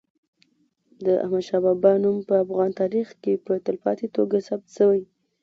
د 1.05 1.05
احمد 1.23 1.43
شاه 1.47 1.61
بابا 1.65 1.91
نوم 2.03 2.17
په 2.29 2.33
افغان 2.43 2.71
تاریخ 2.81 3.07
کي 3.21 3.33
په 3.45 3.53
تلپاتې 3.65 4.07
توګه 4.15 4.37
ثبت 4.47 4.67
سوی. 4.77 5.01